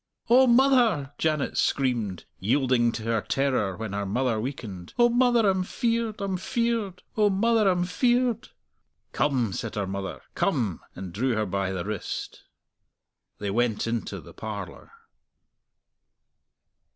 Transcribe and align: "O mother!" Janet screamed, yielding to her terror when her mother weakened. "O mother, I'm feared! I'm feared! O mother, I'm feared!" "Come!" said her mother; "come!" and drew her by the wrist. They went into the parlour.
"O 0.31 0.47
mother!" 0.47 1.13
Janet 1.19 1.59
screamed, 1.59 2.25
yielding 2.39 2.91
to 2.93 3.03
her 3.03 3.21
terror 3.21 3.77
when 3.77 3.93
her 3.93 4.03
mother 4.03 4.39
weakened. 4.41 4.95
"O 4.97 5.09
mother, 5.09 5.47
I'm 5.47 5.61
feared! 5.63 6.19
I'm 6.21 6.37
feared! 6.37 7.03
O 7.15 7.29
mother, 7.29 7.69
I'm 7.69 7.83
feared!" 7.83 8.49
"Come!" 9.11 9.53
said 9.53 9.75
her 9.75 9.85
mother; 9.85 10.21
"come!" 10.33 10.79
and 10.95 11.13
drew 11.13 11.35
her 11.35 11.45
by 11.45 11.71
the 11.71 11.85
wrist. 11.85 12.45
They 13.37 13.51
went 13.51 13.85
into 13.85 14.19
the 14.19 14.33
parlour. 14.33 14.91